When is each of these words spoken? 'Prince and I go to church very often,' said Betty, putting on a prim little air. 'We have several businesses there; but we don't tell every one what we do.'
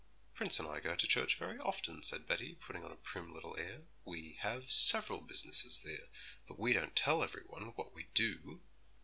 'Prince 0.33 0.57
and 0.59 0.67
I 0.67 0.79
go 0.79 0.95
to 0.95 1.05
church 1.05 1.35
very 1.35 1.59
often,' 1.59 2.01
said 2.01 2.25
Betty, 2.25 2.55
putting 2.55 2.83
on 2.83 2.91
a 2.91 2.95
prim 2.97 3.31
little 3.31 3.55
air. 3.57 3.83
'We 4.03 4.39
have 4.41 4.67
several 4.71 5.21
businesses 5.21 5.83
there; 5.83 6.07
but 6.47 6.57
we 6.57 6.73
don't 6.73 6.95
tell 6.95 7.21
every 7.21 7.43
one 7.43 7.65
what 7.75 7.93
we 7.93 8.05
do.' 8.15 8.61